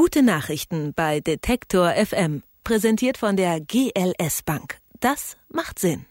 [0.00, 2.44] Gute Nachrichten bei Detektor FM.
[2.62, 4.78] Präsentiert von der GLS Bank.
[5.00, 6.06] Das macht Sinn.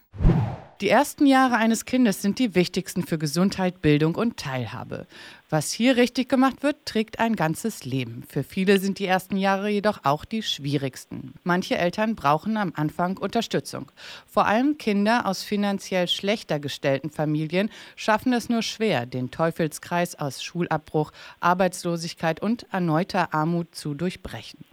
[0.82, 5.06] Die ersten Jahre eines Kindes sind die wichtigsten für Gesundheit, Bildung und Teilhabe.
[5.50, 8.22] Was hier richtig gemacht wird, trägt ein ganzes Leben.
[8.28, 11.32] Für viele sind die ersten Jahre jedoch auch die schwierigsten.
[11.42, 13.90] Manche Eltern brauchen am Anfang Unterstützung.
[14.26, 20.42] Vor allem Kinder aus finanziell schlechter gestellten Familien schaffen es nur schwer, den Teufelskreis aus
[20.42, 24.66] Schulabbruch, Arbeitslosigkeit und erneuter Armut zu durchbrechen.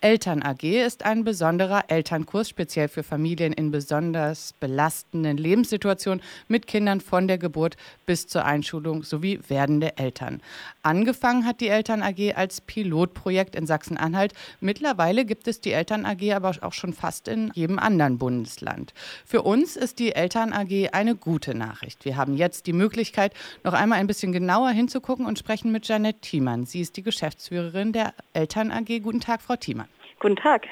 [0.00, 7.02] Eltern AG ist ein besonderer Elternkurs speziell für Familien in besonders belastenden Lebenssituationen mit Kindern
[7.02, 7.76] von der Geburt
[8.06, 10.21] bis zur Einschulung sowie werdende Eltern.
[10.22, 10.40] Eltern.
[10.82, 14.32] Angefangen hat die Eltern AG als Pilotprojekt in Sachsen-Anhalt.
[14.60, 18.94] Mittlerweile gibt es die Eltern AG aber auch schon fast in jedem anderen Bundesland.
[19.26, 22.04] Für uns ist die Eltern AG eine gute Nachricht.
[22.04, 23.32] Wir haben jetzt die Möglichkeit,
[23.64, 26.66] noch einmal ein bisschen genauer hinzugucken und sprechen mit Janette Thiemann.
[26.66, 29.00] Sie ist die Geschäftsführerin der Eltern AG.
[29.02, 29.88] Guten Tag, Frau Thiemann.
[30.20, 30.66] Guten Tag.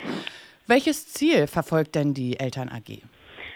[0.66, 3.02] Welches Ziel verfolgt denn die Eltern AG?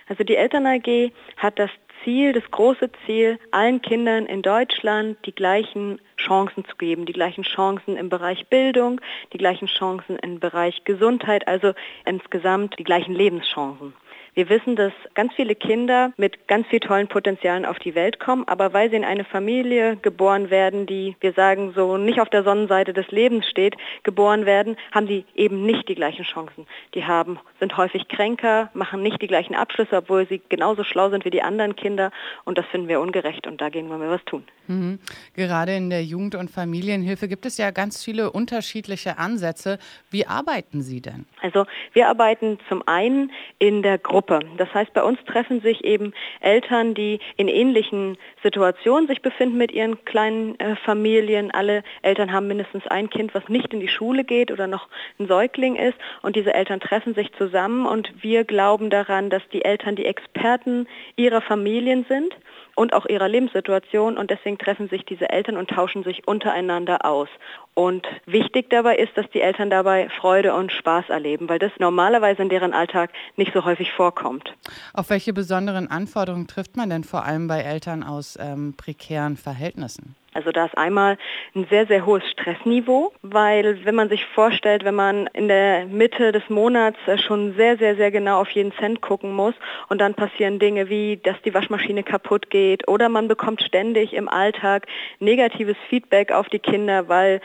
[0.07, 1.71] Also die Eltern AG hat das
[2.05, 7.43] Ziel, das große Ziel, allen Kindern in Deutschland die gleichen Chancen zu geben, die gleichen
[7.43, 9.01] Chancen im Bereich Bildung,
[9.33, 11.73] die gleichen Chancen im Bereich Gesundheit, also
[12.05, 13.95] insgesamt die gleichen Lebenschancen.
[14.35, 18.43] Wir wissen, dass ganz viele Kinder mit ganz viel tollen Potenzialen auf die Welt kommen,
[18.49, 22.43] aber weil sie in eine Familie geboren werden, die, wir sagen so, nicht auf der
[22.43, 26.67] Sonnenseite des Lebens steht, geboren werden, haben sie eben nicht die gleichen Chancen.
[26.95, 31.25] Die haben, sind häufig kränker, machen nicht die gleichen Abschlüsse, obwohl sie genauso schlau sind
[31.25, 32.11] wie die anderen Kinder
[32.45, 34.43] und das finden wir ungerecht und dagegen wollen wir was tun.
[34.67, 34.99] Mhm.
[35.35, 39.79] Gerade in der Jugend- und Familienhilfe gibt es ja ganz viele unterschiedliche Ansätze.
[40.11, 41.27] Wie arbeiten Sie denn?
[41.43, 44.41] Also wir arbeiten zum einen in der Gruppe Gruppe.
[44.57, 49.73] Das heißt, bei uns treffen sich eben Eltern, die in ähnlichen Situationen sich befinden mit
[49.73, 51.51] ihren kleinen äh, Familien.
[51.51, 55.27] Alle Eltern haben mindestens ein Kind, was nicht in die Schule geht oder noch ein
[55.27, 55.97] Säugling ist.
[56.23, 60.87] Und diese Eltern treffen sich zusammen und wir glauben daran, dass die Eltern die Experten
[61.17, 62.35] ihrer Familien sind
[62.75, 67.29] und auch ihrer Lebenssituation und deswegen treffen sich diese Eltern und tauschen sich untereinander aus.
[67.75, 72.43] Und wichtig dabei ist, dass die Eltern dabei Freude und Spaß erleben, weil das normalerweise
[72.43, 74.55] in deren Alltag nicht so häufig vorkommt.
[74.93, 80.15] Auf welche besonderen Anforderungen trifft man denn vor allem bei Eltern aus ähm, prekären Verhältnissen?
[80.35, 81.17] Also da ist einmal
[81.55, 86.33] ein sehr, sehr hohes Stressniveau, weil wenn man sich vorstellt, wenn man in der Mitte
[86.33, 89.55] des Monats äh, schon sehr, sehr, sehr genau auf jeden Cent gucken muss
[89.89, 94.29] und dann passieren Dinge wie, dass die Waschmaschine kaputt geht oder man bekommt ständig im
[94.29, 94.87] Alltag
[95.21, 97.41] negatives Feedback auf die Kinder, weil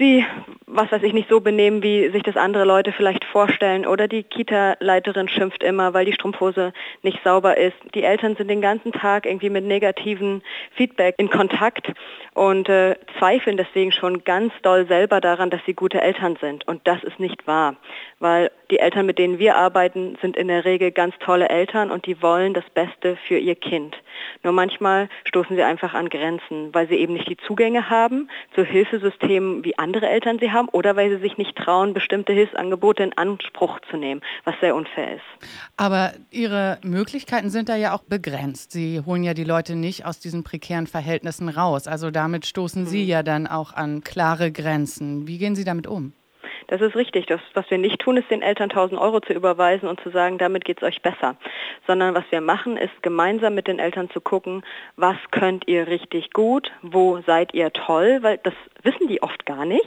[0.00, 0.26] sie,
[0.66, 3.86] was weiß ich, nicht so benehmen, wie sich das andere Leute vielleicht vorstellen.
[3.86, 6.72] Oder die Kita-Leiterin schimpft immer, weil die Strumpfhose
[7.02, 7.76] nicht sauber ist.
[7.94, 11.92] Die Eltern sind den ganzen Tag irgendwie mit negativen Feedback in Kontakt
[12.34, 16.66] und äh, zweifeln deswegen schon ganz doll selber daran, dass sie gute Eltern sind.
[16.66, 17.76] Und das ist nicht wahr,
[18.18, 22.06] weil die Eltern, mit denen wir arbeiten, sind in der Regel ganz tolle Eltern und
[22.06, 23.96] die wollen das Beste für ihr Kind.
[24.42, 28.64] Nur manchmal stoßen sie einfach an Grenzen, weil sie eben nicht die Zugänge haben zu
[28.64, 33.12] Hilfesystemen wie andere Eltern sie haben oder weil sie sich nicht trauen, bestimmte Hilfsangebote in
[33.16, 35.48] Anspruch zu nehmen, was sehr unfair ist.
[35.76, 38.72] Aber Ihre Möglichkeiten sind da ja auch begrenzt.
[38.72, 41.86] Sie holen ja die Leute nicht aus diesen prekären Verhältnissen raus.
[41.86, 43.08] Also damit stoßen Sie mhm.
[43.08, 45.26] ja dann auch an klare Grenzen.
[45.26, 46.12] Wie gehen Sie damit um?
[46.70, 47.26] Das ist richtig.
[47.26, 50.38] Das, was wir nicht tun, ist den Eltern 1000 Euro zu überweisen und zu sagen,
[50.38, 51.34] damit geht es euch besser.
[51.84, 54.62] Sondern was wir machen, ist gemeinsam mit den Eltern zu gucken,
[54.94, 59.64] was könnt ihr richtig gut, wo seid ihr toll, weil das wissen die oft gar
[59.64, 59.86] nicht.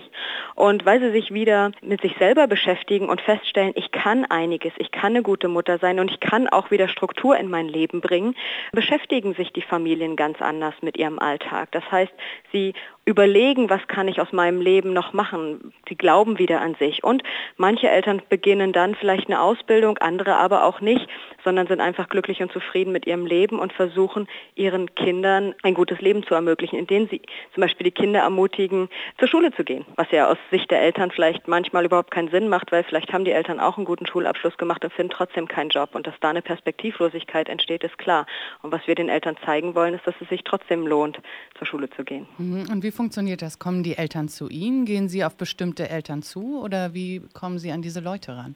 [0.55, 4.91] Und weil sie sich wieder mit sich selber beschäftigen und feststellen, ich kann einiges, ich
[4.91, 8.35] kann eine gute Mutter sein und ich kann auch wieder Struktur in mein Leben bringen,
[8.71, 11.69] beschäftigen sich die Familien ganz anders mit ihrem Alltag.
[11.71, 12.13] Das heißt,
[12.51, 12.73] sie
[13.05, 15.73] überlegen, was kann ich aus meinem Leben noch machen.
[15.89, 17.03] Sie glauben wieder an sich.
[17.03, 17.21] Und
[17.57, 21.07] manche Eltern beginnen dann vielleicht eine Ausbildung, andere aber auch nicht,
[21.43, 25.99] sondern sind einfach glücklich und zufrieden mit ihrem Leben und versuchen ihren Kindern ein gutes
[25.99, 27.21] Leben zu ermöglichen, indem sie
[27.53, 28.82] zum Beispiel die Kinder ermutigen,
[29.19, 32.49] zur Schule zu gehen, was ja aus Sicht der Eltern vielleicht manchmal überhaupt keinen Sinn
[32.49, 35.69] macht, weil vielleicht haben die Eltern auch einen guten Schulabschluss gemacht und finden trotzdem keinen
[35.69, 35.95] Job.
[35.95, 38.25] Und dass da eine Perspektivlosigkeit entsteht, ist klar.
[38.61, 41.19] Und was wir den Eltern zeigen wollen, ist, dass es sich trotzdem lohnt,
[41.57, 42.27] zur Schule zu gehen.
[42.37, 42.67] Mhm.
[42.71, 43.59] Und wie funktioniert das?
[43.59, 44.85] Kommen die Eltern zu Ihnen?
[44.85, 48.55] Gehen Sie auf bestimmte Eltern zu oder wie kommen Sie an diese Leute ran?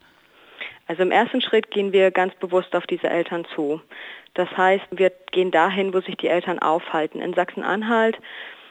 [0.88, 3.82] Also im ersten Schritt gehen wir ganz bewusst auf diese Eltern zu.
[4.34, 7.22] Das heißt, wir gehen dahin, wo sich die Eltern aufhalten.
[7.22, 8.18] In Sachsen-Anhalt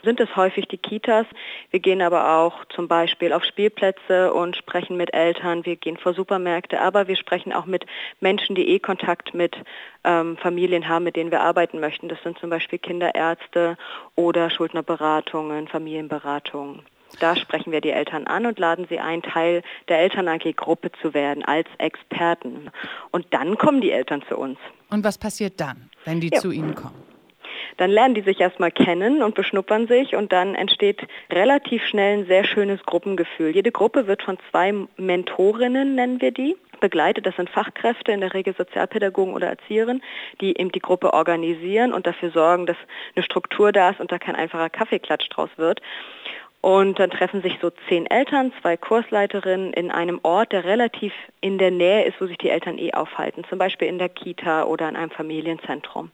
[0.06, 1.26] sind es häufig die Kitas.
[1.70, 5.66] Wir gehen aber auch zum Beispiel auf Spielplätze und sprechen mit Eltern.
[5.66, 7.84] Wir gehen vor Supermärkte, aber wir sprechen auch mit
[8.20, 9.56] Menschen, die eh Kontakt mit
[10.04, 12.08] ähm, Familien haben, mit denen wir arbeiten möchten.
[12.08, 13.76] Das sind zum Beispiel Kinderärzte
[14.14, 16.82] oder Schuldnerberatungen, Familienberatungen.
[17.20, 20.90] Da sprechen wir die Eltern an und laden sie ein, Teil der Eltern AG Gruppe
[21.02, 22.70] zu werden als Experten.
[23.10, 24.58] Und dann kommen die Eltern zu uns.
[24.90, 26.38] Und was passiert dann, wenn die ja.
[26.38, 27.15] zu Ihnen kommen?
[27.76, 32.26] Dann lernen die sich erstmal kennen und beschnuppern sich und dann entsteht relativ schnell ein
[32.26, 33.50] sehr schönes Gruppengefühl.
[33.50, 37.26] Jede Gruppe wird von zwei Mentorinnen, nennen wir die, begleitet.
[37.26, 40.02] Das sind Fachkräfte, in der Regel Sozialpädagogen oder Erzieherinnen,
[40.40, 42.76] die eben die Gruppe organisieren und dafür sorgen, dass
[43.14, 45.80] eine Struktur da ist und da kein einfacher Kaffeeklatsch draus wird.
[46.62, 51.58] Und dann treffen sich so zehn Eltern, zwei Kursleiterinnen in einem Ort, der relativ in
[51.58, 54.88] der Nähe ist, wo sich die Eltern eh aufhalten, zum Beispiel in der Kita oder
[54.88, 56.10] in einem Familienzentrum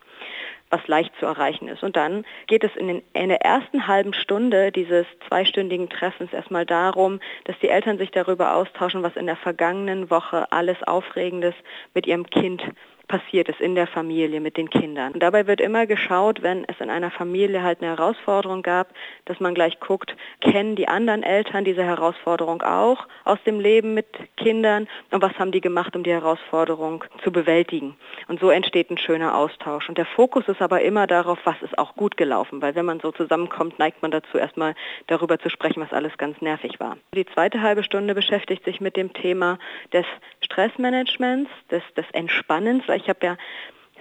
[0.73, 1.83] was leicht zu erreichen ist.
[1.83, 6.65] Und dann geht es in, den, in der ersten halben Stunde dieses zweistündigen Treffens erstmal
[6.67, 11.55] darum, dass die Eltern sich darüber austauschen, was in der vergangenen Woche alles Aufregendes
[11.95, 12.63] mit ihrem Kind
[13.09, 15.13] passiert ist in der Familie mit den Kindern.
[15.13, 18.89] Und dabei wird immer geschaut, wenn es in einer Familie halt eine Herausforderung gab,
[19.25, 24.07] dass man gleich guckt, kennen die anderen Eltern diese Herausforderung auch aus dem Leben mit
[24.37, 27.97] Kindern und was haben die gemacht, um die Herausforderung zu bewältigen.
[28.29, 29.89] Und so entsteht ein schöner Austausch.
[29.89, 33.01] Und der Fokus ist aber immer darauf, was ist auch gut gelaufen, weil wenn man
[33.01, 34.75] so zusammenkommt, neigt man dazu erstmal
[35.07, 36.97] darüber zu sprechen, was alles ganz nervig war.
[37.15, 39.59] Die zweite halbe Stunde beschäftigt sich mit dem Thema
[39.93, 40.07] des
[40.41, 43.37] Stressmanagements, des, des Entspannens, ich habe ja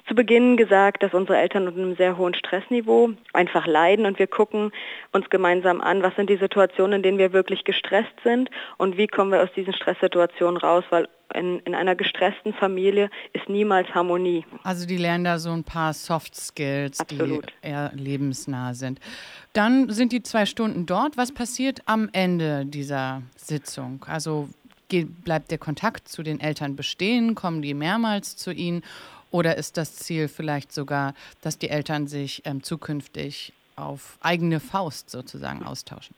[0.08, 4.28] zu Beginn gesagt, dass unsere Eltern unter einem sehr hohen Stressniveau einfach leiden und wir
[4.28, 4.72] gucken
[5.12, 9.08] uns gemeinsam an, was sind die Situationen, in denen wir wirklich gestresst sind und wie
[9.08, 14.46] kommen wir aus diesen Stresssituationen raus, weil in, in einer gestressten Familie ist niemals Harmonie.
[14.64, 17.46] Also die lernen da so ein paar Soft Skills, Absolut.
[17.64, 19.00] die eher lebensnah sind.
[19.54, 21.16] Dann sind die zwei Stunden dort.
[21.16, 24.04] Was passiert am Ende dieser Sitzung?
[24.08, 24.50] Also
[25.00, 27.36] bleibt der Kontakt zu den Eltern bestehen?
[27.36, 28.84] Kommen die mehrmals zu ihnen?
[29.32, 35.10] Oder ist das Ziel vielleicht sogar, dass die Eltern sich ähm, zukünftig auf eigene Faust
[35.10, 36.16] sozusagen austauschen?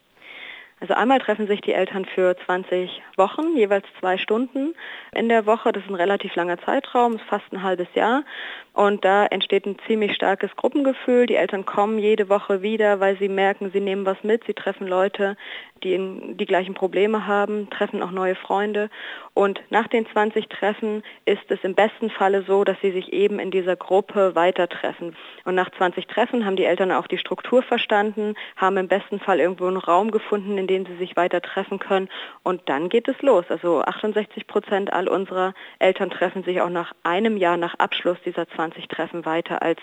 [0.84, 4.76] Also einmal treffen sich die Eltern für 20 Wochen, jeweils zwei Stunden
[5.14, 5.72] in der Woche.
[5.72, 8.26] Das ist ein relativ langer Zeitraum, ist fast ein halbes Jahr.
[8.74, 11.28] Und da entsteht ein ziemlich starkes Gruppengefühl.
[11.28, 14.46] Die Eltern kommen jede Woche wieder, weil sie merken, sie nehmen was mit.
[14.46, 15.38] Sie treffen Leute,
[15.84, 18.90] die die gleichen Probleme haben, treffen auch neue Freunde.
[19.36, 23.38] Und nach den 20 Treffen ist es im besten Falle so, dass sie sich eben
[23.38, 25.16] in dieser Gruppe weiter treffen.
[25.46, 29.40] Und nach 20 Treffen haben die Eltern auch die Struktur verstanden, haben im besten Fall
[29.40, 32.10] irgendwo einen Raum gefunden, in dem sie sich weiter treffen können.
[32.42, 33.46] Und dann geht es los.
[33.50, 38.48] Also 68 Prozent all unserer Eltern treffen sich auch nach einem Jahr nach Abschluss dieser
[38.48, 39.80] 20 20 Treffen weiter als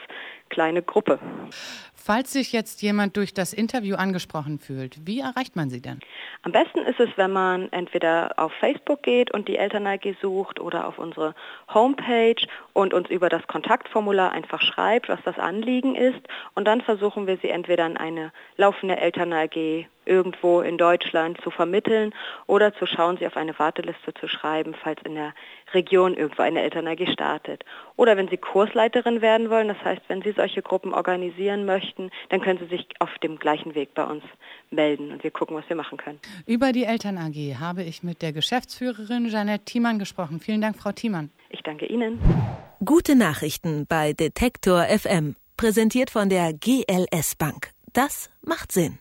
[0.50, 1.18] kleine Gruppe.
[2.02, 6.00] Falls sich jetzt jemand durch das Interview angesprochen fühlt, wie erreicht man sie denn?
[6.42, 10.60] Am besten ist es, wenn man entweder auf Facebook geht und die Eltern AG sucht
[10.60, 11.34] oder auf unsere
[11.72, 12.42] Homepage
[12.72, 16.20] und uns über das Kontaktformular einfach schreibt, was das Anliegen ist.
[16.54, 21.50] Und dann versuchen wir sie entweder an eine laufende Eltern AG irgendwo in Deutschland zu
[21.50, 22.12] vermitteln
[22.46, 25.34] oder zu schauen, sie auf eine Warteliste zu schreiben, falls in der
[25.72, 27.64] Region irgendwo eine Eltern AG startet.
[27.96, 32.40] Oder wenn Sie Kursleiterin werden wollen, das heißt, wenn Sie solche Gruppen organisieren möchten, dann
[32.40, 34.24] können Sie sich auf dem gleichen Weg bei uns
[34.70, 36.18] melden und wir gucken, was wir machen können.
[36.46, 40.40] Über die Eltern AG habe ich mit der Geschäftsführerin Janette Thiemann gesprochen.
[40.40, 41.30] Vielen Dank, Frau Thiemann.
[41.50, 42.18] Ich danke Ihnen.
[42.82, 47.72] Gute Nachrichten bei Detektor FM, präsentiert von der GLS Bank.
[47.92, 49.00] Das macht Sinn.